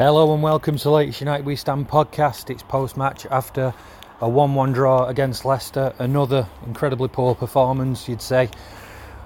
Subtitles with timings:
[0.00, 2.48] Hello and welcome to Latest United We Stand podcast.
[2.48, 3.74] It's post match after
[4.22, 5.92] a 1 1 draw against Leicester.
[5.98, 8.48] Another incredibly poor performance, you'd say,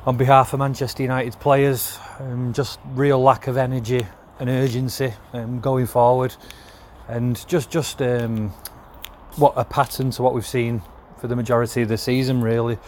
[0.05, 1.97] on behalf of Manchester United's players.
[2.19, 4.05] Um, just real lack of energy
[4.41, 6.35] and urgency um, going forward.
[7.07, 8.49] And just, just um,
[9.37, 10.83] what a pattern to what we've seen
[11.19, 12.79] for the majority of the season, really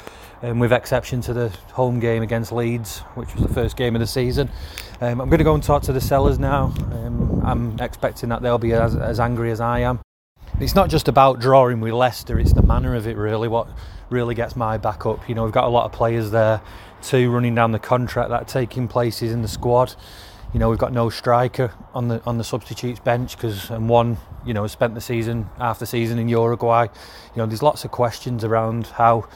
[0.43, 4.00] um, with exception to the home game against Leeds, which was the first game of
[4.00, 4.51] the season.
[5.01, 6.75] Um, I'm going to go and talk to the sellers now.
[6.93, 10.01] Um, I'm expecting that they'll be as, as angry as I am.
[10.59, 13.69] It's not just about drawing with Leicester, it's the manner of it, really, what
[14.09, 15.28] really gets my back up.
[15.28, 16.62] You know, we've got a lot of players there,
[17.03, 19.95] two running down the contract that taking places in the squad.
[20.55, 24.16] You know, we've got no striker on the on the substitutes bench because and one,
[24.47, 26.84] you know, spent the season half the season in Uruguay.
[26.84, 29.28] You know, there's lots of questions around how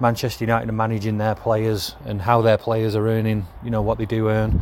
[0.00, 3.98] Manchester United are managing their players and how their players are earning, you know, what
[3.98, 4.60] they do earn.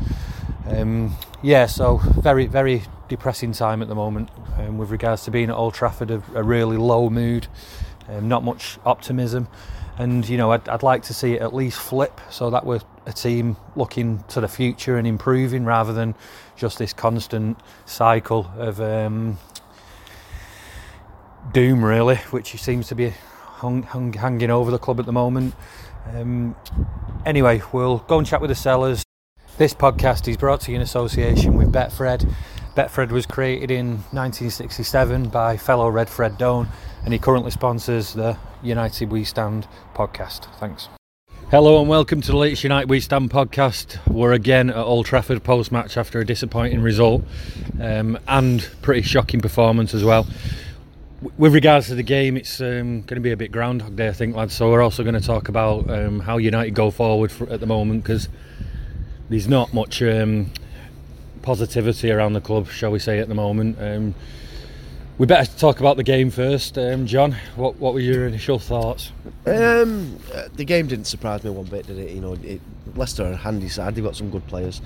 [0.66, 5.50] Um, yeah, so very, very depressing time at the moment um, with regards to being
[5.50, 7.46] at Old Trafford, a, a really low mood,
[8.08, 9.48] um, not much optimism.
[9.98, 12.80] And, you know, I'd, I'd like to see it at least flip so that we're
[13.04, 16.14] a team looking to the future and improving rather than
[16.56, 19.38] just this constant cycle of um,
[21.52, 23.12] doom, really, which seems to be
[23.62, 25.54] hung, hung, hanging over the club at the moment.
[26.12, 26.56] Um,
[27.24, 29.04] anyway, we'll go and chat with the sellers.
[29.56, 32.28] This podcast is brought to you in association with Betfred.
[32.74, 36.68] Betfred was created in 1967 by fellow Red Fred Done,
[37.04, 40.52] and he currently sponsors the United We Stand podcast.
[40.58, 40.88] Thanks.
[41.50, 43.98] Hello and welcome to the latest United We Stand podcast.
[44.08, 47.22] We're again at Old Trafford post match after a disappointing result
[47.80, 50.26] um, and pretty shocking performance as well
[51.36, 54.12] with regards to the game, it's um, going to be a bit Groundhog Day, I
[54.12, 54.54] think, lads.
[54.54, 57.66] So we're also going to talk about um, how United go forward for, at the
[57.66, 58.28] moment because
[59.28, 60.50] there's not much um,
[61.42, 63.76] positivity around the club, shall we say, at the moment.
[63.80, 64.14] Um,
[65.18, 67.36] we better talk about the game first, um, John.
[67.54, 69.12] What what were your initial thoughts?
[69.46, 70.18] Um,
[70.54, 72.10] the game didn't surprise me one bit, did it?
[72.10, 72.60] You know, it,
[72.96, 73.94] Leicester are a handy side.
[73.94, 74.80] They've got some good players.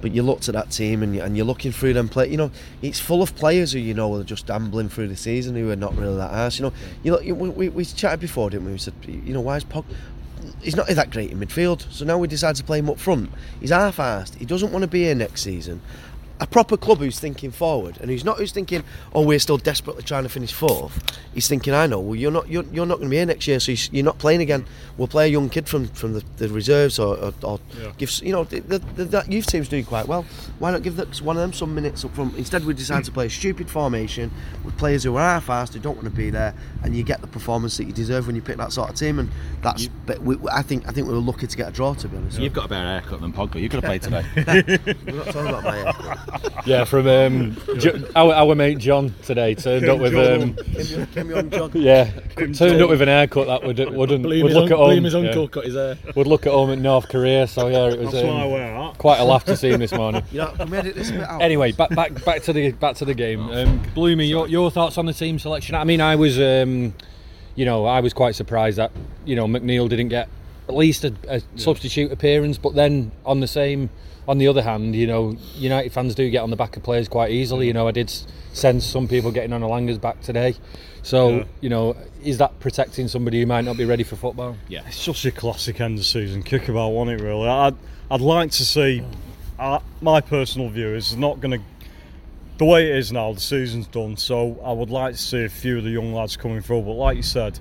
[0.00, 2.28] But you looked at that team and, you, and you're looking through them play.
[2.28, 2.50] You know,
[2.82, 5.76] it's full of players who you know are just ambling through the season who are
[5.76, 6.58] not really that ass.
[6.58, 6.72] You know,
[7.02, 8.72] you know, we, we chatted before, didn't we?
[8.72, 9.84] We said, you know, why is Pog?
[10.62, 13.30] He's not that great in midfield, so now we decide to play him up front.
[13.60, 14.36] He's half-assed.
[14.36, 15.80] He doesn't want to be here next season
[16.40, 18.82] a proper club who's thinking forward and who's not who's thinking,
[19.14, 21.18] oh, we're still desperately trying to finish fourth.
[21.34, 23.46] He's thinking, I know, well, you're not you're, you're not going to be here next
[23.46, 24.64] year, so you're not playing again.
[24.96, 27.92] We'll play a young kid from, from the, the reserves or, or, or yeah.
[27.98, 30.24] give you know the, the, that youth team's doing quite well.
[30.58, 32.36] Why not give one of them some minutes up front?
[32.36, 34.30] Instead, we decide to play a stupid formation
[34.64, 37.26] with players who are fast, who don't want to be there, and you get the
[37.26, 39.18] performance that you deserve when you pick that sort of team.
[39.18, 39.30] And
[39.62, 41.94] that's, you, but we, I think I think we were lucky to get a draw.
[41.94, 43.60] To be honest, you've got a better haircut than Pogba.
[43.60, 44.24] You could have played today.
[45.06, 46.29] we're not talking about my haircut.
[46.66, 50.54] Yeah, from um, jo- our, our mate John today turned Kim up with um,
[51.12, 51.70] Kim, John.
[51.74, 52.82] yeah, Kim turned John.
[52.82, 55.04] up with an haircut that would wouldn't would look un- at home.
[55.04, 55.48] his uncle yeah.
[55.48, 55.96] cut his hair.
[56.14, 57.46] Would look at home at North Korea.
[57.46, 60.22] So yeah, it was um, quite a laugh to see him this morning.
[60.30, 63.14] Yeah, and we edit this out anyway, back back back to the back to the
[63.14, 63.48] game.
[63.50, 65.74] Um, Bloomy, your your thoughts on the team selection?
[65.74, 66.94] I mean, I was um,
[67.54, 68.92] you know I was quite surprised that
[69.24, 70.28] you know McNeil didn't get
[70.70, 71.40] at least a, a yeah.
[71.56, 73.90] substitute appearance, but then on the same
[74.28, 77.08] on the other hand, you know, United fans do get on the back of players
[77.08, 77.66] quite easily.
[77.66, 78.12] You know, I did
[78.52, 80.54] sense some people getting on Elanga's back today.
[81.02, 81.44] So, yeah.
[81.60, 84.56] you know, is that protecting somebody who might not be ready for football?
[84.68, 87.24] Yeah, it's just a classic end of season kickabout, wasn't it?
[87.24, 87.74] Really, I'd
[88.10, 89.02] I'd like to see.
[89.58, 91.66] Uh, my personal view is not going to.
[92.58, 94.16] The way it is now, the season's done.
[94.16, 96.82] So I would like to see a few of the young lads coming through.
[96.82, 97.58] But like you said,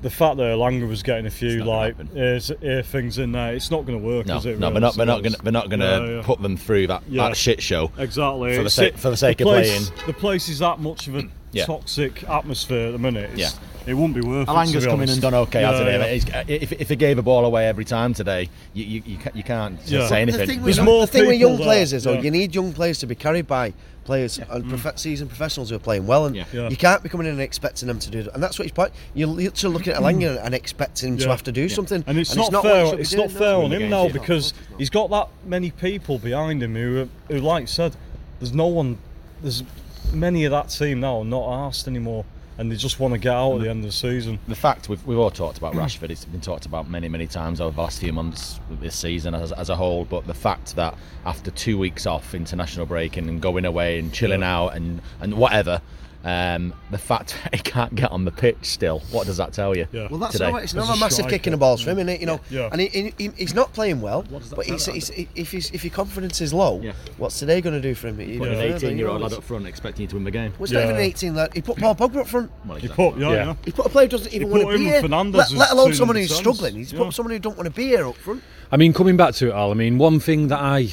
[0.00, 3.70] the fact that Elanga was getting a few like ear, ear, things in there, it's
[3.70, 4.58] not going to work, no, is it?
[4.58, 4.74] No, really?
[4.74, 4.96] we're not.
[4.96, 5.34] We're not going.
[5.44, 6.22] We're not going to yeah, yeah.
[6.22, 7.28] put them through that, yeah.
[7.28, 7.90] that shit show.
[7.98, 8.56] Exactly.
[8.56, 10.06] For the, sake, for the sake the of place, playing.
[10.06, 11.28] The place is that much of a
[11.64, 13.30] toxic atmosphere at the minute.
[13.30, 13.50] It's, yeah.
[13.88, 14.88] It wouldn't be worth Elanga's it.
[14.88, 16.32] come in and done okay, hasn't he?
[16.32, 19.34] Uh, if, if he gave a ball away every time today, you, you, you, can't,
[19.34, 20.40] you can't say anything.
[20.40, 23.06] The thing with, the thing with young players is, though, you need young players to
[23.06, 23.72] be carried by
[24.04, 24.44] players yeah.
[24.50, 24.78] and mm.
[24.78, 26.44] prof- seasoned professionals who are playing well, and yeah.
[26.52, 26.68] Yeah.
[26.68, 28.34] you can't be coming in and expecting them to do that.
[28.34, 28.92] And that's what he's point.
[29.14, 30.44] You're literally looking at Elanga mm.
[30.44, 32.04] and expecting him to have to do something.
[32.06, 33.00] And it's, and not, it's not, fair.
[33.00, 37.02] It's not fair on him now because he's got that many people behind him who,
[37.02, 37.96] uh, who, like I said,
[38.38, 38.98] there's no one.
[39.42, 39.62] There's
[40.12, 42.24] many of that team now not asked anymore
[42.58, 44.40] and they just want to get out at the end of the season.
[44.48, 47.60] The fact we've, we've all talked about Rashford, it's been talked about many, many times
[47.60, 50.04] over the last few months this season as, as a whole.
[50.04, 54.12] But the fact that after two weeks off international break and, and going away and
[54.12, 54.56] chilling yeah.
[54.56, 55.80] out and, and whatever,
[56.24, 59.86] Um, the fact he can't get on the pitch still, what does that tell you?
[59.92, 60.08] Yeah.
[60.10, 60.50] Well, that's today?
[60.50, 62.20] not, it's not a a massive kick in the balls for him, isn't it?
[62.20, 62.68] You know, Yeah.
[62.72, 64.22] and he, he, he- he's not playing well.
[64.22, 66.92] But tell he's, he's, if his if your confidence is low, Yeah.
[67.18, 68.20] what's today going to do for him?
[68.20, 70.52] You Putting know, an 18-year-old lad up front expecting you to win the game.
[70.58, 71.54] Well, it's not even an 18 lad.
[71.54, 72.50] He put Paul Pogba up front.
[72.66, 73.34] Well, He put, yeah, Yeah.
[73.46, 73.54] yeah.
[73.64, 75.70] He put a player who doesn't even want to him be and here, let, let
[75.70, 76.74] alone someone who's struggling.
[76.74, 76.98] He's Yeah.
[77.04, 78.42] put someone who don't want to be here up front.
[78.72, 79.70] I mean, coming back to it, Al.
[79.70, 80.90] I mean, one thing that I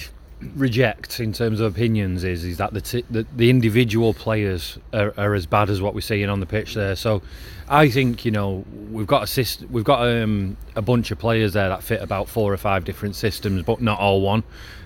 [0.55, 5.13] reject in terms of opinions is is that the t- the, the individual players are,
[5.17, 6.95] are as bad as what we're seeing on the pitch there.
[6.95, 7.21] So,
[7.69, 11.53] I think you know we've got a syst- we've got um, a bunch of players
[11.53, 14.43] there that fit about four or five different systems, but not all one.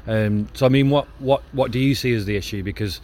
[0.08, 2.64] Um, so, I mean, what what what do you see as the issue?
[2.64, 3.02] Because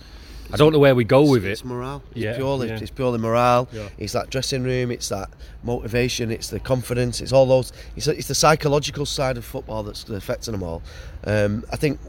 [0.53, 1.51] I don't know where we go with it.
[1.51, 2.03] It's morale.
[2.11, 2.77] It's Yeah, purely, yeah.
[2.79, 3.67] it's purely morale.
[3.71, 3.89] Yeah.
[3.97, 4.91] It's that dressing room.
[4.91, 5.29] It's that
[5.63, 6.31] motivation.
[6.31, 7.21] It's the confidence.
[7.21, 7.71] It's all those.
[7.95, 10.81] It's, it's the psychological side of football that's affecting them all.
[11.25, 11.99] Um, I think.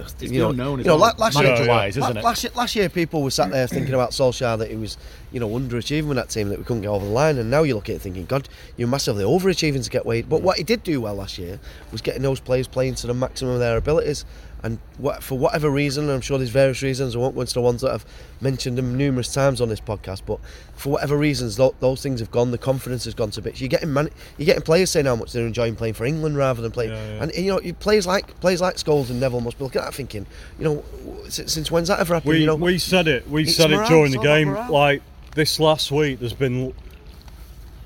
[0.00, 2.24] It's you the know, unknown you know, well, la- last year, manager-wise, la- isn't it?
[2.24, 4.96] last year, last year, people were sat there thinking about Solskjaer that he was,
[5.30, 7.62] you know, underachieving with that team that we couldn't get over the line, and now
[7.62, 10.28] you look at it thinking, God, you're massively overachieving to get weight.
[10.28, 11.60] But what he did do well last year
[11.92, 14.24] was getting those players playing to the maximum of their abilities,
[14.66, 17.14] and what, for whatever reason, and I'm sure there's various reasons.
[17.14, 18.04] I won't go into the ones that I've
[18.40, 20.40] mentioned them numerous times on this podcast, but
[20.74, 22.50] for whatever reasons, tho- those things have gone.
[22.50, 23.60] The confidence has gone to bits.
[23.60, 26.60] You're getting man- you're getting players saying how much they're enjoying playing for England rather
[26.60, 26.90] than playing.
[26.90, 27.22] Yeah, yeah.
[27.22, 29.84] And you know, you- players like players like Scholes and Neville must be looking at
[29.84, 30.26] that thinking,
[30.58, 30.84] you know,
[31.28, 32.30] since, when's that ever happened?
[32.30, 33.28] We, you know, we said it.
[33.30, 34.52] We said morale, it during the all game.
[34.70, 35.02] Like
[35.34, 36.74] this last week, there's been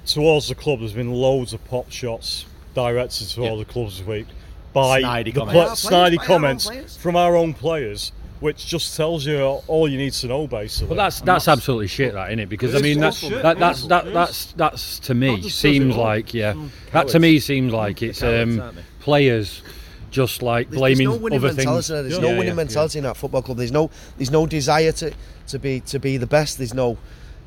[0.07, 0.81] towards the club.
[0.81, 3.65] There's been loads of pop shots directed to all Yeah.
[3.65, 4.27] the clubs this week
[4.73, 5.53] by Snidey the comments.
[5.53, 9.27] pla- By our players, snidey by our comments from our own players, which just tells
[9.27, 10.89] you all you need to know basically.
[10.89, 12.49] But that's And that's absolutely shit, that isn't it?
[12.49, 13.43] Because I mean, that's awful.
[13.43, 14.13] that, that's It that is.
[14.15, 16.69] that's that's to me That just says it seems like yeah, Mm.
[16.93, 19.63] that to me seems like it's cowards, um, players
[20.11, 21.75] just like There's, blaming there's no winning other mentality.
[21.77, 21.89] things.
[21.89, 22.03] there.
[22.03, 22.21] There's Yeah.
[22.21, 23.59] no Yeah, winning yeah, mentality in that football club.
[23.59, 25.13] There's no there's no desire to,
[25.49, 26.59] to be to be the best.
[26.59, 26.97] There's no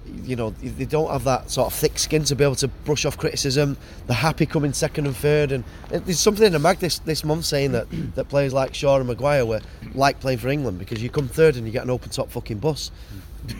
[0.05, 3.05] you know they don't have that sort of thick skin to be able to brush
[3.05, 3.77] off criticism.
[4.07, 5.51] They're happy coming second and third.
[5.51, 8.97] And there's something in the mag this, this month saying that that players like Shaw
[8.97, 9.61] and Maguire were
[9.93, 12.59] like playing for England because you come third and you get an open top fucking
[12.59, 12.91] bus.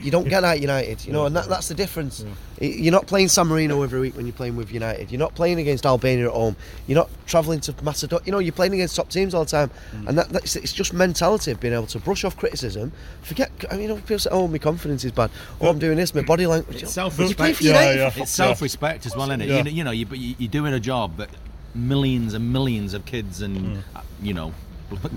[0.02, 2.24] You don't get that at United, you know, and that, that's the difference.
[2.62, 5.12] Y- You're not playing San Marino every week when you're playing with United.
[5.12, 6.56] You're not playing against Albania at home.
[6.88, 8.24] You're not travelling to Macedonia.
[8.26, 9.72] You know, you're playing against top teams all the time,
[10.08, 12.94] and that, that's it's just mentality of being able to brush off criticism.
[13.24, 15.32] Forget, I mean, you know, people say, "Oh, my confidence is bad.
[15.60, 16.16] Oh, I'm doing this.
[16.16, 17.30] My body language." It's self-respect.
[17.30, 18.12] You play for Yeah, yeah.
[18.16, 19.50] It's self-respect as well, isn't it?
[19.50, 19.58] Yeah.
[19.58, 21.30] You, know- you know, you, but you, you're doing a job that
[21.76, 24.54] millions and millions of kids and uh, you know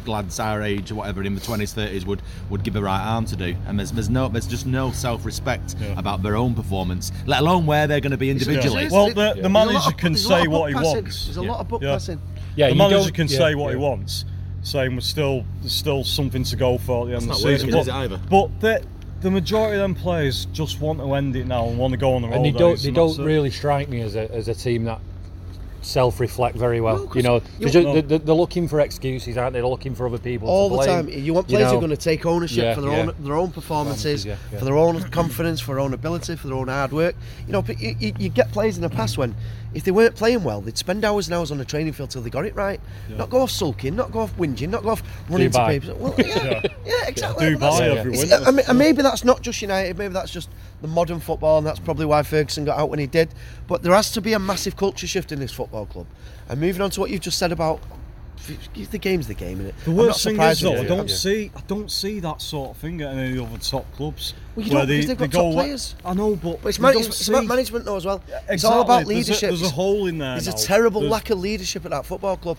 [0.06, 3.24] lads our age or whatever in the 20s 30s would would give a right arm
[3.26, 5.98] to do and there's there's no there's just no self-respect Yeah.
[5.98, 8.90] about their own performance let alone where they're going to be individually Yeah.
[8.90, 10.92] Well, the, There's the manager of- can there's say what he passing.
[11.04, 11.24] wants.
[11.26, 11.50] There's a Yeah.
[11.50, 11.92] lot of book Yeah.
[11.92, 12.20] passing.
[12.56, 14.24] Yeah, the manager can yeah, say what he wants,
[14.62, 17.70] saying we're still there's still something to go for at the end of the season.
[17.70, 18.20] working, but either?
[18.30, 18.82] but the,
[19.20, 22.14] the majority of them players just want to end it now and want to go
[22.14, 22.36] on the road.
[22.36, 23.24] and they don't they don't it.
[23.24, 25.00] really strike me as a as a team that
[25.82, 27.04] self-reflect very well.
[27.06, 29.60] No, you know, you- they're, just, they're, they're looking for excuses, aren't they?
[29.60, 31.08] They're looking for other people all the time.
[31.08, 31.76] You want players who know.
[31.78, 32.98] are going to take ownership Yeah, for their yeah.
[32.98, 36.56] own their own performances, yeah, for their own confidence, for their own ability, for their
[36.56, 37.14] own hard work.
[37.46, 39.34] You know, you, you, you get players in the past when
[39.76, 42.22] if they weren't playing well, they'd spend hours and hours on the training field till
[42.22, 42.80] they got it right.
[43.10, 45.66] Not go off sulking, not go off whinging, not go off running to Dubai.
[45.68, 45.94] papers.
[45.96, 46.92] Well, yeah, yeah.
[47.06, 47.44] exactly.
[47.54, 48.40] Dubai That's- every winter.
[48.46, 49.98] I mean, and maybe that's not just United.
[49.98, 50.48] Maybe that's just
[50.80, 53.28] the modern football, and that's probably why Ferguson got out when he did.
[53.68, 56.06] But there has to be a massive culture shift in this football club.
[56.48, 57.80] And moving on to what you've just said about
[58.90, 59.72] the game's the game, innit?
[59.84, 60.88] The I'm worst not thing is though, I it.
[60.88, 64.34] don't see I don't see that sort of thing at any other top clubs.
[64.54, 65.94] Well, you where don't, they, because they've got go top players.
[66.04, 68.22] I know, but But it's, man- it's, it's about management though as well.
[68.28, 68.76] It's Exactly.
[68.76, 69.48] all about There's a- leadership.
[69.50, 70.32] There's a, hole in there.
[70.40, 70.54] There's now.
[70.54, 72.58] a terrible There's- lack of leadership at that football club.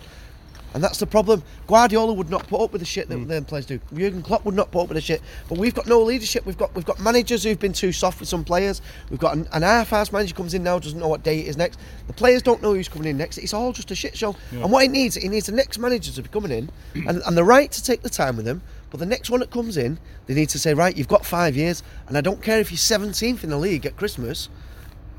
[0.74, 1.42] And that's the problem.
[1.66, 3.26] Guardiola would not put up with the shit that hmm.
[3.26, 3.80] them players do.
[3.94, 5.22] Jurgen Klopp would not put up with the shit.
[5.48, 6.44] But we've got no leadership.
[6.44, 8.82] We've got we've got managers who've been too soft with some players.
[9.10, 11.56] We've got an, an half-ass manager comes in now doesn't know what day it is
[11.56, 11.80] next.
[12.06, 13.38] The players don't know who's coming in next.
[13.38, 14.36] It's all just a shit show.
[14.50, 17.36] And what he needs, he needs the next manager to be coming in, and, and
[17.36, 18.62] the right to take the time with them.
[18.90, 21.56] But the next one that comes in, they need to say, right, you've got five
[21.56, 24.48] years, and I don't care if you're 17th in the league at Christmas.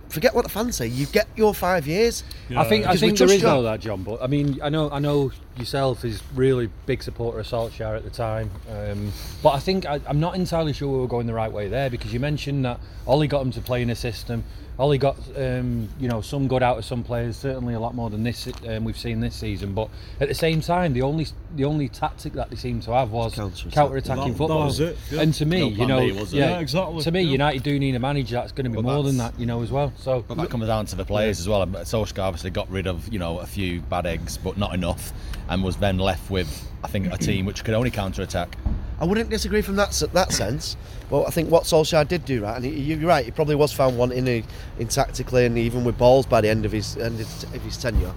[0.10, 0.88] Forget what the fans say.
[0.88, 2.24] You get your five years.
[2.56, 4.04] I think I think there is all that, John.
[4.04, 8.04] But I mean, I know I know yourself is really big supporter of Solskjaer at
[8.04, 8.50] the time.
[8.70, 9.12] Um,
[9.44, 11.90] but I think I, I'm not entirely sure we were going the right way there
[11.90, 14.44] because you mentioned that Ollie got him to play in a system.
[14.80, 18.10] Ollie got um, you know some good out of some players, certainly a lot more
[18.10, 19.74] than this um, we've seen this season.
[19.74, 19.90] But
[20.22, 23.36] at the same time, the only the only tactic that they seem to have was
[23.36, 23.74] Counter-attack.
[23.74, 24.66] counter-attacking That- that football.
[24.68, 25.22] was it, yeah.
[25.22, 27.32] And to me, No you know, B, yeah, Yeah, exactly, To me, yeah.
[27.32, 29.62] United do need a manager that's going to be But more than that, you know,
[29.62, 29.92] as well.
[29.98, 31.66] So But that comes down to the players as well.
[31.68, 35.12] Solskjaer obviously got rid of you know a few bad eggs, but not enough,
[35.50, 36.48] and was then left with
[36.86, 38.56] I think a team which could only counter attack.
[39.02, 40.76] I wouldn't disagree from that that sense.
[41.10, 43.72] But I think what Solskjaer did do right, and he, you're right, he probably was
[43.72, 44.44] found wanting in,
[44.78, 47.28] in tactically and even with balls by the end of his end of
[47.64, 48.14] his tenure.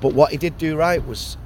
[0.00, 1.36] But what he did do right was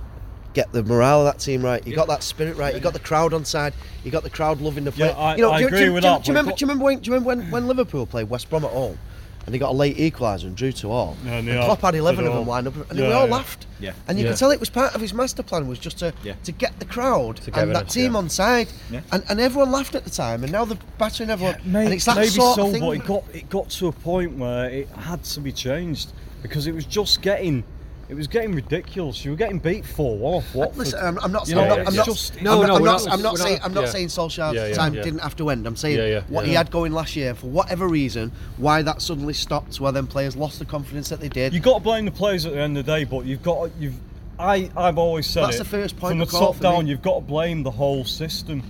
[0.54, 1.84] get the morale of that team right.
[1.84, 2.75] He got that spirit right.
[2.75, 3.75] He got the crowd on side.
[4.02, 5.08] He got the crowd loving the play.
[5.08, 6.52] Yeah, I- you know, I do, you- agree do, with do, that, do you remember?
[6.56, 6.98] Do you remember when?
[7.00, 8.98] Do you remember when, when Liverpool played West Brom at home?
[9.46, 11.16] And he got a late equaliser and drew to all.
[11.24, 12.44] Yeah, and and Klopp had- had 11 of them all.
[12.46, 13.32] lined up, and Yeah, we all yeah.
[13.34, 13.66] laughed.
[13.78, 13.92] Yeah.
[14.08, 14.30] And you Yeah.
[14.32, 16.32] can tell it was part of his master plan was just to Yeah.
[16.42, 18.18] to get the crowd and Togetherness, that team yeah.
[18.18, 18.68] on side.
[18.90, 19.00] Yeah.
[19.12, 21.56] And, and everyone laughed at the time, and now they're battering everyone.
[21.64, 22.80] May- and it's that maybe sort so, of thing.
[22.80, 26.08] but it got it got to a point where it had to be changed
[26.42, 27.62] because it was just getting
[28.08, 29.25] it was getting ridiculous.
[29.25, 30.78] You were getting beat four one off Watford.
[30.78, 31.68] Listen, I'm, I'm not You saying.
[31.68, 31.88] know, I'm not.
[31.88, 33.60] I'm not, just- I'm No, not, no, I'm not, not- I'm not saying.
[33.64, 33.90] I'm not yeah.
[33.90, 35.02] saying Solskjaer's Yeah, yeah, time yeah.
[35.02, 35.66] didn't have to end.
[35.66, 39.02] I'm saying Yeah, yeah, what he had going last year for whatever reason, why that
[39.02, 41.52] suddenly stopped, why then players lost the confidence that they did.
[41.52, 43.70] You've got to blame the players at the end of the day, but you've got
[43.78, 43.94] you've.
[44.38, 46.84] I I've always said That's it, the first point from the top down.
[46.84, 46.90] me.
[46.90, 48.62] You've got to blame the whole system.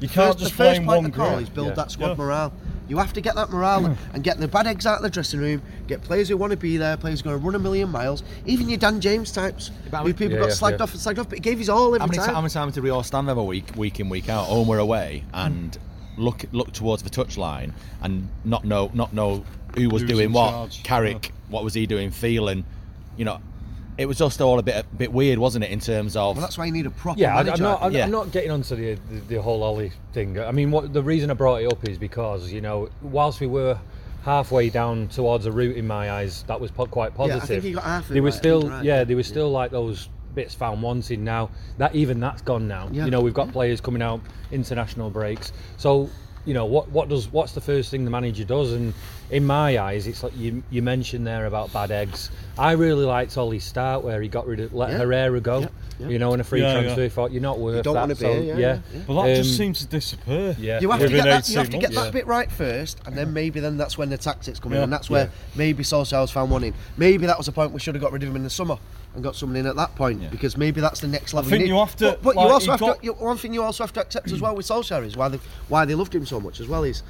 [0.00, 1.42] You First- can't just the first blame point one of call group.
[1.42, 1.74] is build Yeah.
[1.74, 2.14] that squad Yeah.
[2.16, 2.52] morale.
[2.88, 4.14] You have to get that morale hmm.
[4.14, 5.62] and get the bad eggs out of the dressing room.
[5.86, 7.88] Get players who want to be there, players who are going to run a million
[7.88, 8.22] miles.
[8.46, 10.82] Even your Dan James types, But who people Yeah, got yeah, slagged yeah.
[10.84, 12.34] off and slagged off, but he gave his all every How many, ti- time.
[12.34, 14.68] how many times did we all stand there a week, week in, week out, home
[14.68, 16.22] or away, and hmm.
[16.22, 17.72] look look towards the touchline
[18.02, 19.44] and not know not know
[19.76, 20.50] who was Who's doing what?
[20.50, 22.10] charge, Carrick, what was he doing?
[22.10, 22.64] Feeling,
[23.16, 23.40] you know,
[23.96, 25.70] it was just all a bit a bit weird, wasn't it?
[25.70, 27.52] In terms of well, that's why you need a proper Yeah, I, manager.
[27.64, 27.82] I'm not.
[27.82, 28.04] I'm, Yeah.
[28.04, 30.38] I'm not getting onto the, the the whole Ollie thing.
[30.40, 33.46] I mean, what the reason I brought it up is because you know, whilst we
[33.46, 33.78] were
[34.24, 37.48] halfway down towards a route in my eyes, that was po- quite Yeah, I positive.
[37.62, 39.04] think you got half They were right, I think still, right, yeah, yeah.
[39.04, 41.22] they were still like those bits found wanting.
[41.22, 42.88] Now that even that's gone now.
[42.90, 43.04] Yeah.
[43.04, 44.20] You know, we've got players coming out
[44.50, 45.52] international breaks.
[45.76, 46.08] So
[46.44, 48.72] you know, what what does what's the first thing the manager does?
[48.72, 48.92] And
[49.30, 52.30] in my eyes, it's like you you mentioned there about bad eggs.
[52.58, 54.98] I really liked Ollie's start where he got rid of let Yeah.
[54.98, 55.60] Herrera go.
[55.60, 55.68] Yeah,
[56.00, 56.08] yeah.
[56.08, 57.08] You know, in a free Yeah, transfer, yeah.
[57.08, 58.00] thought you're not worth don't that.
[58.00, 58.78] wanna be so, here, yeah, yeah.
[58.94, 59.00] yeah.
[59.06, 60.56] But that just Um, seems to disappear.
[60.58, 60.80] yeah.
[60.80, 61.48] You have to get that.
[61.48, 61.96] You have to get months.
[62.08, 64.92] that bit right first, and then maybe then that's when the tactics come in, and
[64.92, 65.30] that's where Yeah.
[65.56, 68.22] maybe Solskjaer found one in Maybe that was a point we should have got rid
[68.22, 68.76] of him in the summer
[69.14, 70.28] and got someone in at that point Yeah.
[70.28, 71.50] because maybe that's the next level.
[71.50, 71.68] think need.
[71.68, 73.04] you have to, But, but like, you also have got- to.
[73.06, 75.38] You, one thing you also have to accept as well with Solskjaer is why they
[75.68, 77.02] why they loved him so much as well is.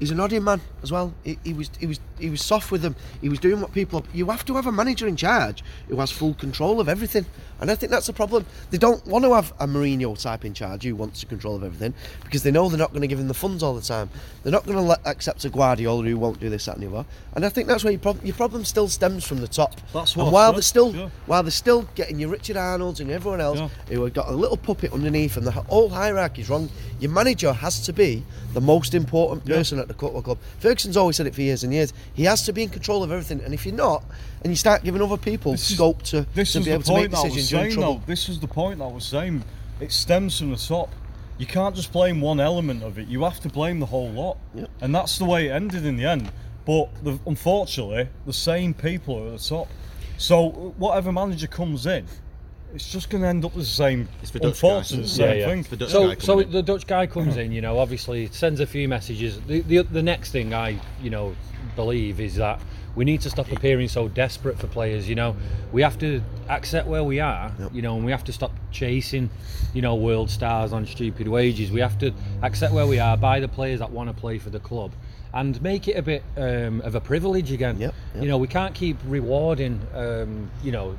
[0.00, 1.12] He's an odd man as well.
[1.22, 2.96] He, he was he was he was soft with them.
[3.20, 4.04] He was doing what people.
[4.14, 7.26] You have to have a manager in charge who has full control of everything,
[7.60, 8.46] and I think that's the problem.
[8.70, 11.92] They don't want to have a Mourinho type in charge who wants control of everything
[12.24, 14.08] because they know they're not going to give him the funds all the time.
[14.42, 16.96] They're not going to let, accept a Guardiola who won't do this that and the
[16.96, 17.06] other.
[17.34, 19.74] And I think that's where your, prob- your problem still stems from the top.
[19.92, 21.10] That's what and while they're still yeah.
[21.26, 23.68] while they're still getting your Richard Arnold's and everyone else Yeah.
[23.90, 26.70] who have got a little puppet underneath, and the whole hierarchy is wrong.
[27.00, 30.38] Your manager has to be the most important person at the football club.
[30.58, 31.92] Ferguson's always said it for years and years.
[32.14, 34.04] He has to be in control of everything, and if you're not,
[34.42, 36.82] and you start giving other people This is- scope to, This to is be able
[36.84, 37.94] to make point that I was decisions, you're in trouble.
[37.98, 38.02] Though.
[38.06, 39.44] This is the point that I was saying.
[39.80, 40.90] It stems from the top.
[41.38, 43.08] You can't just blame one element of it.
[43.08, 44.68] You have to blame the whole lot, Yep.
[44.82, 46.30] and that's the way it ended in the end.
[46.66, 49.68] But the, unfortunately, the same people are at the top.
[50.18, 52.04] So whatever manager comes in,
[52.74, 54.08] it's just going to end up the same.
[54.22, 54.68] It's the Dutch guy.
[54.68, 55.46] Unfortunately, the same Yeah, yeah.
[55.46, 55.62] thing.
[55.68, 56.50] The Dutch so, guy so in.
[56.50, 59.40] the Dutch guy comes in, you know, obviously sends a few messages.
[59.42, 61.34] The, the the next thing I, you know,
[61.76, 62.60] believe is that
[62.96, 65.08] we need to stop appearing so desperate for players.
[65.08, 65.36] You know,
[65.72, 67.52] we have to accept where we are.
[67.72, 69.30] You know, and we have to stop chasing,
[69.74, 71.70] you know, world stars on stupid wages.
[71.70, 72.12] We have to
[72.42, 74.92] accept where we are, buy the players that want to play for the club.
[75.32, 77.78] And make it a bit um, of a privilege again.
[77.78, 78.22] Yep, yep.
[78.24, 80.98] You know, we can't keep rewarding, um, you know,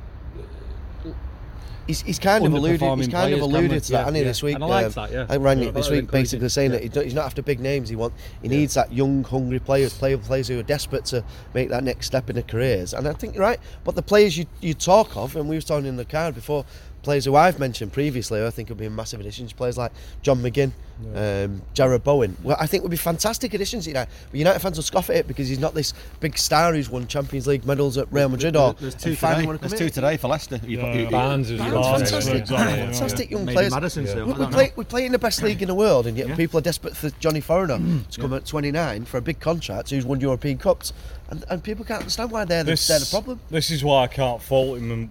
[1.88, 2.80] He's, he's kind of alluded.
[3.00, 4.24] He's kind of alluded to that, Yeah, yeah.
[4.24, 4.56] this week?
[4.56, 5.25] And I liked Um, that, yeah.
[5.27, 6.80] I ran Yeah, it this week, basically saying Yeah.
[6.80, 7.89] that he he's not after big names.
[7.89, 11.70] He want he needs that young, hungry players, play players who are desperate to make
[11.70, 12.94] that next step in their careers.
[12.94, 13.60] And I think you're right.
[13.84, 16.65] But the players you you talk of, and we were talking in the card before,
[17.03, 19.53] players who I've mentioned previously, who I think would be massive additions.
[19.53, 19.91] Players like
[20.22, 20.72] John McGinn,
[21.15, 22.38] um, Jarrod Bowen.
[22.43, 23.86] Well, I think would be fantastic additions.
[23.86, 24.12] to United.
[24.29, 27.08] But United fans will scoff at it because he's not this big star who's won
[27.08, 29.58] Champions League medals at Real Madrid or There's two finally today.
[29.62, 29.79] There's in.
[29.79, 30.60] two today for Leicester.
[30.63, 31.10] You- Yeah, you- yeah.
[31.10, 32.55] Barnes is fantastic, today.
[32.55, 32.91] Yeah.
[32.91, 33.74] fantastic young Maybe players.
[33.74, 34.25] Maddison still.
[34.27, 36.36] We, we play, we play in the best league in the world, and yet Yeah.
[36.36, 37.79] people are desperate for Johnny Foreigner
[38.12, 40.93] to come at 29 for a big contract who's won European Cups,
[41.31, 43.39] and, and people can't understand why they're the, this, they're the problem.
[43.50, 45.10] This is why I can't fault him and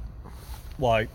[0.78, 1.08] like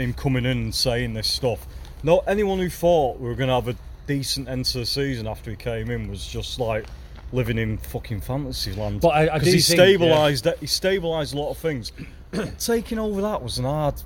[0.00, 1.66] him coming in and saying this stuff.
[2.02, 3.76] No, anyone who thought we were going to have a
[4.06, 6.86] decent end to the season after he came in was just like
[7.32, 9.00] living in fucking fantasy land.
[9.00, 11.92] But I- I because he stabilised he stabilised a lot of things.
[12.58, 14.02] Taking over that was an hard.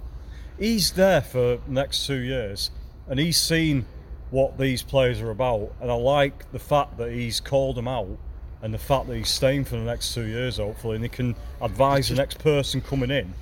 [0.58, 2.70] He's there for the next two years,
[3.08, 3.84] and he's seen
[4.30, 8.18] what these players are about, and I like the fact that he's called them out.
[8.62, 11.34] And the fact that he's staying for the next two years, hopefully, and he can
[11.60, 13.34] advise the next person coming in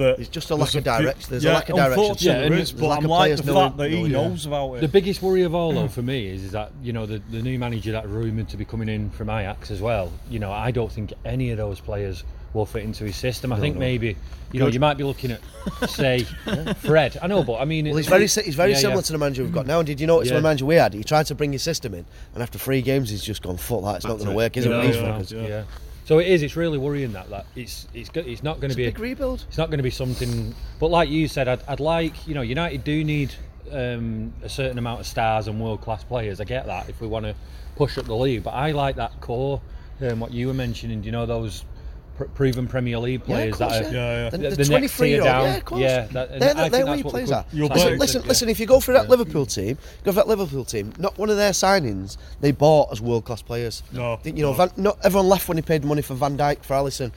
[0.00, 1.30] that It's just a lack of direction.
[1.30, 1.98] There's a yeah, lack of direction.
[2.00, 4.46] Unfortunately, Yeah, there and is, there's but I'm like the fact that he knowing- knows
[4.46, 4.80] about it.
[4.80, 7.40] The biggest worry of all, though, for me is, is that you know the, the
[7.42, 10.12] new manager that rumoured to be coming in from Ajax as well.
[10.28, 13.52] You know, I don't think any of those players will fit into his system.
[13.52, 14.16] I think maybe
[14.50, 15.40] you know you might be looking at
[15.88, 16.24] say
[16.78, 17.16] Fred.
[17.22, 19.02] I know, but I mean, Well, he's very he's very yeah, similar yeah.
[19.02, 19.78] to the manager we've got now.
[19.78, 20.36] And did you notice Yeah.
[20.36, 20.94] the manager we had?
[20.94, 22.04] He tried to bring his system in,
[22.34, 23.96] and after three games, he's just gone fuck that.
[23.96, 24.70] It's not going to to work, is it?
[24.70, 25.48] Yeah, yeah.
[25.48, 25.64] yeah.
[26.04, 26.42] So it is.
[26.42, 29.44] It's really worrying that that it's it's it's not going to be Big rebuild.
[29.48, 30.54] it's not going to be something.
[30.78, 33.34] But like you said, I'd, I'd like you know United do need
[33.72, 36.40] um, a certain amount of stars and world class players.
[36.40, 37.34] I get that if we want to
[37.76, 39.60] push up the league, but I like that core.
[40.00, 41.64] Um, what you were mentioning, you know those
[42.20, 44.30] pr- proven Premier League Yeah, players of course, that are Yeah, yeah.
[44.30, 45.80] The, The- the, the next 23 year tier old, down, yeah, of course.
[45.80, 48.22] yeah, that- and they're I the, think they're where he plays could- You're Listen, listen,
[48.22, 48.28] Yeah.
[48.28, 48.48] listen.
[48.48, 50.92] If you go for that Liverpool team, go for that Liverpool team.
[50.98, 53.82] Not one of their signings they bought as world class players.
[53.92, 54.52] No, You know, no.
[54.52, 57.12] Van, not everyone laughed when he paid money for Van Dijk for Alisson.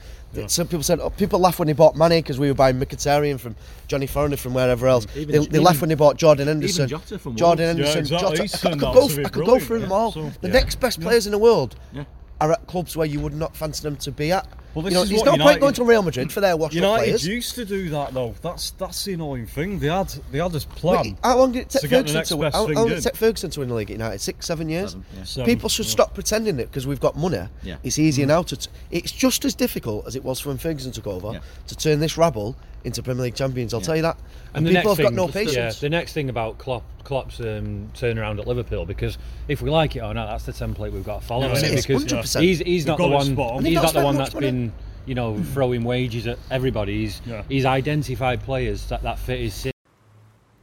[0.48, 3.38] Some people said oh, people laughed when he bought Mane because we were buying Mkhitaryan
[3.38, 3.54] from
[3.86, 5.06] Johnny Foreigner from wherever else.
[5.14, 6.88] Even- they, they laughed when they bought Jordan Henderson.
[6.88, 7.78] Jota from Jordan Wolves.
[7.78, 8.48] Yeah, Henderson, exactly.
[8.48, 8.54] Jota.
[8.56, 9.82] I could, I could go, to I could go through yeah.
[9.82, 10.10] them all.
[10.12, 10.54] So- the yeah.
[10.54, 12.02] next best players in the world Yeah.
[12.40, 14.48] are at clubs where you would not fancy them to be at.
[14.74, 16.56] Well, you this know, is there's what no point going to Real Madrid for their
[16.56, 17.26] washed up United players.
[17.26, 18.34] used to do that though.
[18.42, 19.78] That's that's the annoying thing.
[19.78, 21.18] They had they had this Wait, plan.
[21.22, 22.80] how long did it take to get the Ferguson next to best how, thing how
[22.80, 24.20] long did it take Ferguson to win the league at United?
[24.20, 24.90] Six, seven years.
[24.90, 25.24] Seven, yeah.
[25.24, 25.92] Seven, People should yeah.
[25.92, 27.46] stop pretending it because we've got money.
[27.62, 27.76] Yeah.
[27.82, 28.28] It's easier mm.
[28.28, 28.56] now to.
[28.56, 31.40] T- it's just as difficult as it was when Ferguson took over Yeah.
[31.68, 33.72] to turn this rabble into Premier League champions.
[33.74, 33.86] I'll Yeah.
[33.86, 34.18] tell you that.
[34.54, 35.80] And, the people have next got thing, no Yeah, patience.
[35.80, 40.00] the next thing about Klopp, Klopp's um, turnaround at Liverpool, because if we like it
[40.00, 41.46] or not, that's the template we've got to follow.
[41.48, 41.78] Yeah, isn't it it?
[41.78, 42.40] is, Because 100%.
[42.42, 43.26] he's he's not the one.
[43.32, 43.64] spot on.
[43.64, 44.46] He's he's not the one spent that's money.
[44.46, 44.72] been
[45.06, 47.00] you know throwing wages at everybody.
[47.00, 47.42] He's Yeah.
[47.48, 49.72] he's identified players that that fit his system.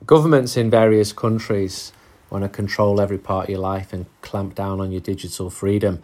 [0.05, 1.91] Governments in various countries
[2.29, 6.01] want to control every part of your life and clamp down on your digital freedom.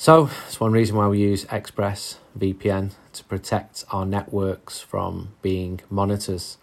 [0.00, 5.82] So, it's one reason why we use Express VPN to protect our networks from being
[5.90, 6.56] monitors.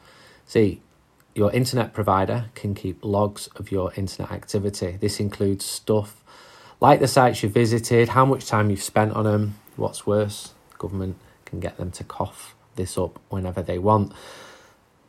[0.48, 0.82] See,
[1.36, 4.98] your internet provider can keep logs of your internet activity.
[5.00, 6.24] This includes stuff
[6.82, 9.60] like the sites you visited, how much time you've spent on them.
[9.76, 14.14] What's worse, government can get them to cough this up whenever they want.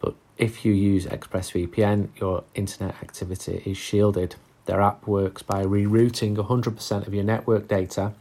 [0.00, 4.36] But if you use ExpressVPN, your internet activity is shielded.
[4.68, 8.12] Their app works by rerouting 100% of your network data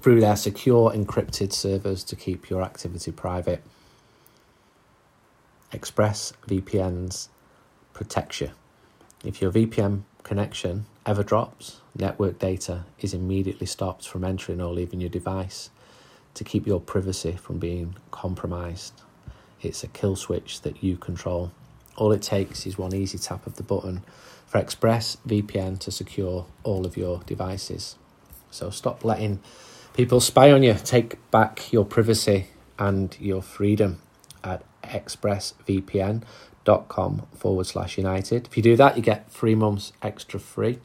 [0.00, 3.64] through their secure encrypted servers to keep your activity private.
[5.72, 7.26] Express VPNs
[7.94, 8.52] protects you.
[9.24, 15.00] If your VPN connection ever drops, network data is immediately stopped from entering or leaving
[15.00, 15.70] your device
[16.34, 19.02] to keep your privacy from being compromised.
[19.60, 21.50] It's a kill switch that you control.
[21.96, 24.02] All it takes is one easy tap of the button
[24.52, 27.96] for ExpressVPN to secure all of your devices.
[28.50, 29.40] So stop letting
[29.94, 30.74] people spy on you.
[30.74, 34.02] Take back your privacy and your freedom
[34.44, 38.46] at expressvpn.com forward slash united.
[38.46, 40.80] If you do that, you get three months extra free.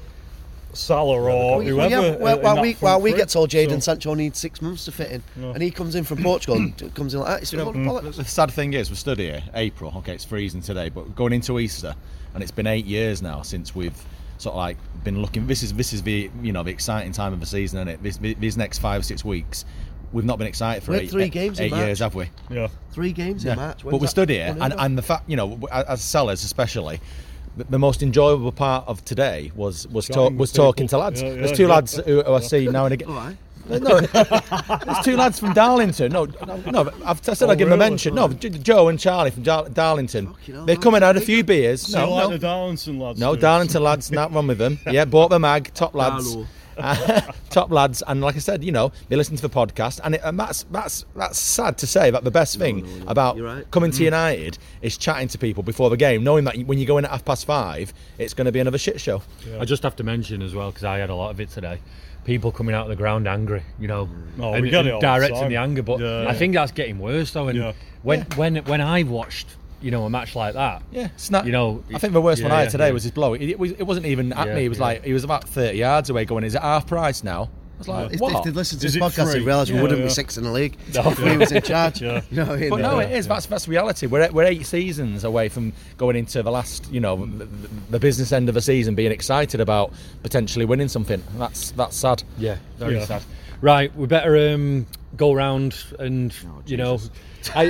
[0.73, 1.89] Salah or Well, whoever.
[1.89, 4.61] yeah, uh, in well, while we while we get told Jadon So- Sancho needs six
[4.61, 5.51] months to fit in, Yeah.
[5.53, 7.41] and he comes in from Portugal, and comes in like that.
[7.43, 9.93] It's a load of The, sad thing is, we're stood here, April.
[9.97, 11.95] Okay, it's freezing today, but going into Easter,
[12.33, 13.95] and it's been eight years now since we've
[14.39, 15.47] sort of like been looking.
[15.47, 18.01] This is this is the you know the exciting time of the season, and it?
[18.03, 19.65] This these next five six weeks,
[20.11, 22.15] we've not been excited for We had eight, three eight- games in eight years, have
[22.15, 22.29] we?
[22.49, 22.67] Yeah.
[22.91, 23.83] Three games in March.
[23.83, 26.99] But we that stood here, and, and the fact, you know, as sellers especially,
[27.57, 31.21] the, the most enjoyable part of today was was talk, was talking to lads.
[31.21, 31.69] Yeah, There's two yeah.
[31.69, 33.09] lads who, who I see now and again.
[33.09, 33.37] All right.
[33.69, 36.11] Uh, no, there's two lads from Darlington.
[36.11, 38.13] No, no, no I've I said Oh, I'd give them a mention.
[38.13, 40.27] No, Joe and Charlie from Dar- Darlington.
[40.27, 41.81] Fucking hell, They come in, had a few beers.
[41.81, 43.19] So No, like no, the Darlington lads.
[43.21, 43.41] no, do.
[43.41, 44.79] Darlington lads, not wrong with them.
[44.91, 46.45] Yeah, bought the mag, top lads, Darlo.
[47.49, 50.21] top lads, and like I said, you know, they listen to the podcast, and, it,
[50.23, 52.11] and that's that's that's sad to say.
[52.11, 53.11] But the best thing no, no.
[53.11, 53.69] about right.
[53.71, 53.97] coming Mm.
[53.97, 57.05] to United is chatting to people before the game, knowing that when you go in
[57.05, 59.21] at half past five, it's going to be another shit show.
[59.59, 61.79] I just have to mention as well because I had a lot of it today.
[62.25, 64.07] People coming out of the ground angry, you know,
[64.39, 65.49] Oh, we and, get it all the directing time.
[65.49, 65.83] the anger.
[65.83, 66.25] But Yeah.
[66.29, 67.49] I think that's getting worse though.
[67.49, 67.73] And Yeah.
[68.01, 69.47] when when when I've watched,
[69.83, 71.45] you know, a match like that, Yeah, it's not.
[71.45, 72.93] You know, I think the worst one I had today yeah.
[72.93, 73.33] was his blow.
[73.33, 73.71] It, it was.
[73.71, 74.61] It wasn't even at Yeah, me.
[74.63, 74.83] He was yeah.
[74.85, 76.25] like he was about thirty yards away.
[76.25, 77.49] Going, is it half price now?
[77.75, 78.33] I was like, If, what?
[78.35, 79.39] if they'd listened to Is this podcast, free?
[79.39, 80.05] they'd realise we wouldn't yeah.
[80.05, 80.77] be sixth in the league.
[80.93, 81.09] No.
[81.09, 82.01] If we was in charge.
[82.01, 82.21] Yeah.
[82.31, 82.69] You know what I mean?
[82.69, 83.07] But no, Yeah.
[83.07, 83.27] it is.
[83.27, 84.05] That's that's reality.
[84.07, 87.45] We're we're eight seasons away from going into the last, you know, the,
[87.89, 89.91] the business end of the season, being excited about
[90.21, 91.21] potentially winning something.
[91.37, 92.23] That's that's sad.
[92.37, 93.05] yeah, very Yeah.
[93.05, 93.23] sad.
[93.59, 94.85] Right, we better um,
[95.17, 96.33] go round and
[96.67, 96.99] you know.
[97.55, 97.69] I,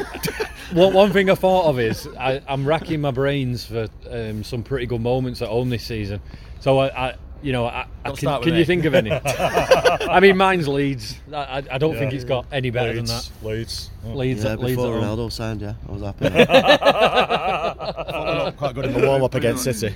[0.73, 4.63] one, one thing I thought of is I, I'm racking my brains for um, some
[4.63, 6.21] pretty good moments at home this season.
[6.59, 9.11] So I, I you know, I, I can, can you think of any?
[9.25, 11.15] I mean, mine's Leeds.
[11.33, 11.99] I, I, I don't Yeah.
[11.99, 13.45] think it's got any better Leeds, than that.
[13.45, 13.89] Leeds.
[14.05, 14.13] Yeah.
[14.13, 15.17] Leeds, Yeah, at, Leeds before at home.
[15.17, 16.29] Ronaldo signed, yeah, I was happy.
[18.57, 19.93] Quite good in the warm up against City.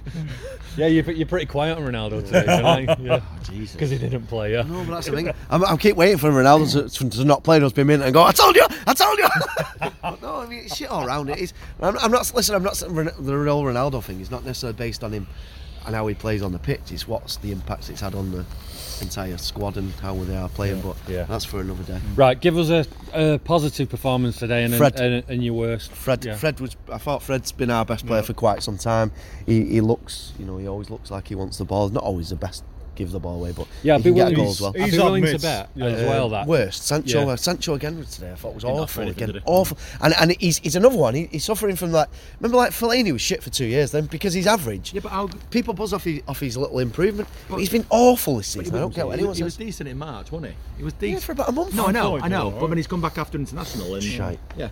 [0.77, 2.99] Yeah, you're, you're pretty quiet on Ronaldo today, tonight.
[2.99, 3.39] Yeah, oh,
[3.71, 4.53] because he didn't play.
[4.53, 4.61] Yeah.
[4.61, 5.31] no, but that's the thing.
[5.49, 8.13] I'm, I keep waiting for Ronaldo to, to not play and those be minute and
[8.13, 8.23] go.
[8.23, 9.27] I told you, I told you.
[10.21, 11.29] No, I mean it's shit all around.
[11.29, 11.53] It is.
[11.81, 12.31] I'm, I'm not.
[12.33, 15.27] Listen, I'm not saying the real Ronaldo thing is not necessarily based on him
[15.87, 16.91] and how he plays on the pitch.
[16.91, 18.45] It's what's the impact it's had on the
[19.01, 20.81] entire squad and how they are playing.
[20.81, 21.23] But Yeah.
[21.23, 21.99] that's for another day.
[22.15, 24.99] Right, give us a, a positive performance today and, Fred.
[24.99, 25.91] and, and your worst.
[25.93, 26.35] Fred, Yeah.
[26.35, 26.75] Fred was.
[26.91, 29.11] I thought Fred's been our best player for quite some time.
[29.45, 31.89] He, he looks, you know, he always looks like he wants the ball.
[31.89, 32.63] Not always the best,
[32.97, 34.69] give the ball away, but Yeah, I'd he be can get willing, goals well.
[34.71, 35.85] I'd be He's willing to bet yeah.
[35.85, 37.25] as well that Worst, Sancho.
[37.25, 37.31] Yeah.
[37.33, 38.31] uh, Sancho again today.
[38.31, 39.41] I thought was awful for anything, again.
[39.45, 41.13] Awful, and and he's, he's another one.
[41.15, 42.09] He, he's suffering from that.
[42.39, 43.91] Remember, like Fellaini was shit for two years.
[43.91, 45.27] Then because he's average, Yeah, but how?
[45.51, 47.29] people buzz off his, off his little improvement.
[47.49, 48.77] But he's been awful this But season.
[48.77, 49.65] I don't care what he, anyone he was says.
[49.65, 50.57] decent in March, wasn't he?
[50.77, 51.23] He was Yeah, decent.
[51.23, 51.73] for about a month.
[51.75, 52.49] no, I know, I know.
[52.51, 52.67] But right.
[52.69, 54.39] then he's come back after international and Shite.
[54.57, 54.69] Yeah.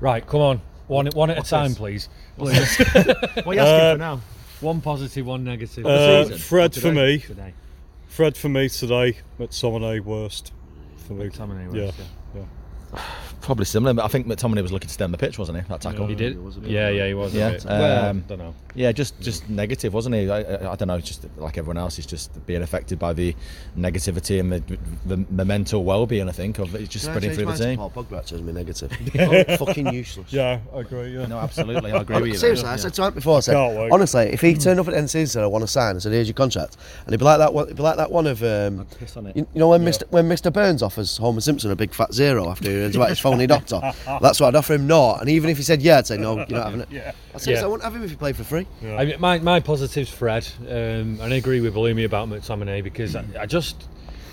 [0.00, 1.78] Right, come on, one one at a time, this?
[1.78, 2.08] please.
[2.36, 2.86] What are you asking
[3.60, 4.20] Uh, for now?
[4.62, 5.84] One positive, one negative.
[5.84, 6.24] Uh?
[6.36, 7.18] Fred for me.
[7.18, 7.52] today.
[8.06, 9.18] Fred for me today.
[9.38, 10.52] McTominay worst.
[11.06, 11.28] For me.
[11.28, 11.84] McTominay Yeah.
[11.86, 12.00] worst,
[12.94, 13.00] yeah.
[13.42, 15.64] Probably similar, but I think McTominay was looking to stem the pitch, wasn't he?
[15.68, 16.06] That tackle.
[16.06, 16.42] He did.
[16.42, 17.34] was a bit- Yeah, yeah, he was.
[17.34, 18.54] Yeah, A well, um, don't know.
[18.74, 20.30] Yeah, just just negative, wasn't he?
[20.30, 23.34] I, I, I don't know, just like everyone else, he's just being affected by the
[23.76, 24.62] negativity and the,
[25.06, 26.28] the, the mental well-being.
[26.28, 27.76] I think of it just Can spreading change through the team.
[27.78, 28.92] Paul Pogba actually as my negative.
[29.52, 30.32] Oh, fucking useless.
[30.32, 31.14] Yeah, I agree.
[31.16, 31.26] Yeah.
[31.26, 32.32] No, absolutely, I agree with you.
[32.32, 32.40] there.
[32.40, 33.38] Seriously, I said to Ant before.
[33.38, 35.42] I said, honestly, if he turned up at the end of the season and said,
[35.44, 37.52] "I want to sign," I said, "Here's your contract," and he'd be like that.
[37.52, 39.36] one- He'd be like that one of, um, Piss on it.
[39.36, 40.02] you, you know, when Mr.
[40.10, 40.52] when Mr.
[40.52, 43.80] Burns offers Homer Simpson a big fat zero after he hears about his phony doctor.
[44.20, 44.86] That's what I'd offer him.
[44.86, 46.36] Not, and even if he said yeah, I'd say no.
[46.48, 46.88] You're not having it.
[46.90, 47.12] Yeah.
[47.34, 47.62] I said, Yeah.
[47.62, 48.66] I wouldn't have him if he played for free.
[48.82, 48.96] Yeah.
[48.96, 50.68] I mean, my, my positive's Fred, um,
[51.20, 53.88] and I agree with Bloomy about McTominay because I, I just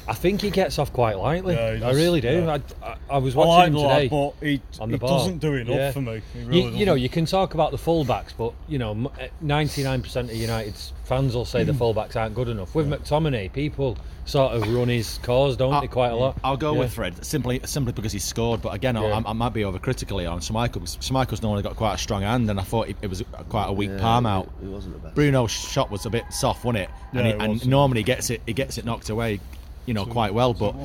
[0.08, 1.54] I think he gets off quite lightly.
[1.54, 2.30] Yeah, he I really do.
[2.30, 2.58] yeah.
[2.84, 4.10] I, I, I was I watching like him today.
[4.16, 5.20] lad, but he, on he the ball.
[5.20, 5.92] doesn't do enough Yeah.
[5.92, 6.22] for me.
[6.34, 9.84] He you, really you know, you can talk about the fullbacks, but you know, ninety
[9.84, 12.74] nine percent of United's fans will say the fullbacks aren't good enough.
[12.74, 13.98] With McTominay, people
[14.30, 16.38] sort of run his cause, don't they, quite a lot?
[16.44, 16.80] I'll go Yeah.
[16.80, 18.62] with Fred simply simply because he scored.
[18.62, 19.22] But again, I, Yeah.
[19.26, 20.82] I, I might be overcritically on Schmeichel.
[21.00, 23.74] Schmeichel's normally got quite a strong hand, and I thought it, it was quite a
[23.74, 24.50] weak Yeah, palm out.
[24.62, 25.16] He wasn't the best.
[25.16, 26.90] Bruno's shot was a bit soft, wasn't it?
[27.14, 27.68] Yeah, and he- it and was.
[27.68, 29.40] normally gets it, he gets it knocked away,
[29.88, 30.54] you know, quite well.
[30.54, 30.76] But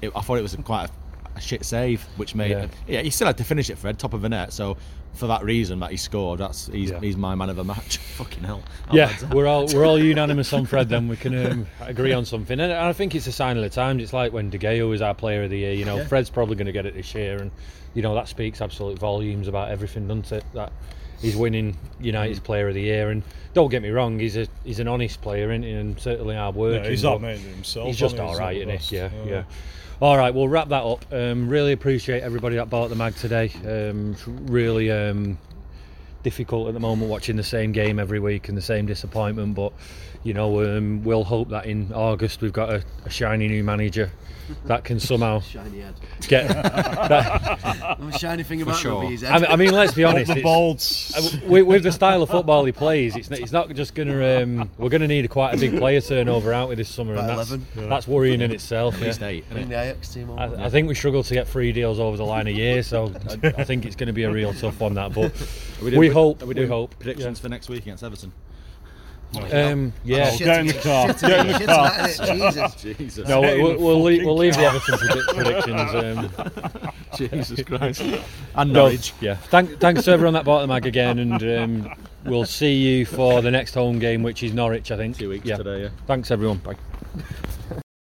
[0.00, 0.90] it, I thought it was quite a,
[1.36, 2.66] a shit save, which made Yeah.
[2.86, 3.00] yeah.
[3.02, 4.52] he still had to finish it, Fred, top of the net.
[4.52, 4.76] So
[5.14, 7.00] for that reason that he scored, that's he's, Yeah.
[7.00, 7.96] he's my man of the match.
[8.16, 8.62] Fucking hell.
[8.88, 10.88] How Yeah, we're all we're all unanimous on Fred.
[10.88, 13.70] Then we can um, agree on something, and I think it's a sign of the
[13.70, 14.02] times.
[14.02, 15.72] It's like when De Gea was our Player of the Year.
[15.72, 17.50] You know, Fred's probably going to get it this year, and
[17.94, 20.44] you know that speaks absolute volumes about everything, doesn't it?
[20.54, 20.72] That
[21.20, 23.22] he's winning United's Player of the Year, and
[23.54, 25.70] don't get me wrong, he's a he's an honest player, isn't he?
[25.72, 26.82] And certainly hard working.
[26.84, 27.86] yeah, he's not made himself.
[27.86, 28.32] He's just isn't he?
[28.32, 28.96] all right, isn't he?
[28.96, 29.28] Yeah, best.
[29.28, 29.44] yeah.
[30.00, 31.04] All right, we'll wrap that up.
[31.12, 33.52] Um, really appreciate everybody that bought the mag today.
[33.64, 35.38] Um, really um,
[36.24, 39.54] difficult at the moment watching the same game every week and the same disappointment.
[39.54, 39.72] But
[40.24, 44.10] you know, um, we'll hope that in August we've got a, a shiny new manager
[44.66, 45.94] that can somehow Shiny head.
[46.28, 46.48] get.
[47.04, 49.00] That, The shiny thing about sure.
[49.00, 49.32] rugby is head.
[49.32, 50.34] I, mean, I mean, let's be honest.
[50.34, 51.16] the bolts.
[51.16, 54.08] uh, with, with the style of football he plays, it's not, it's not just going
[54.08, 54.42] to.
[54.42, 57.28] Um, we're going to need quite a big player turnover out with this summer, and
[57.28, 57.88] that's 11.
[57.88, 58.94] that's worrying in itself.
[58.96, 59.06] At yeah.
[59.06, 59.50] least eight.
[59.50, 59.68] Bring innit?
[59.70, 60.30] the Ajax team.
[60.38, 63.12] I, I think we struggle to get three deals over the line a year, so
[63.42, 64.94] I, I think it's going to be a real tough one.
[64.94, 65.32] That, but
[65.80, 66.42] Are doing- we hope.
[66.42, 66.98] Are we We hope.
[66.98, 68.32] predictions for next week against Everton?
[69.36, 70.30] Um, yeah.
[70.30, 71.08] Shit, Get in the car.
[71.08, 72.08] shit, Get in the car.
[72.08, 72.82] Jesus.
[72.98, 73.28] Jesus.
[73.28, 76.80] No, Get in we'll, we'll, leave, we'll leave the Everton predi- predictions.
[76.82, 78.02] Um, Jesus Christ.
[78.54, 79.34] And no, yeah.
[79.36, 81.94] Thank, thanks to everyone that bought the mag again, and um,
[82.24, 85.18] we'll see you for the next home game, which is Norwich, I think.
[85.18, 85.56] Two weeks yeah.
[85.56, 85.88] today, yeah.
[86.06, 86.58] Thanks, everyone.
[86.58, 86.76] Bye.